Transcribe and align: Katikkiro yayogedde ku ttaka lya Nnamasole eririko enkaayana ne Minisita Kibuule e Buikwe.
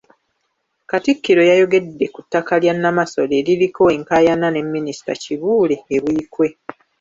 Katikkiro 0.89 1.41
yayogedde 1.49 2.05
ku 2.13 2.19
ttaka 2.25 2.53
lya 2.61 2.73
Nnamasole 2.75 3.33
eririko 3.41 3.83
enkaayana 3.95 4.47
ne 4.51 4.61
Minisita 4.73 5.13
Kibuule 5.23 5.75
e 5.95 5.97
Buikwe. 6.03 6.47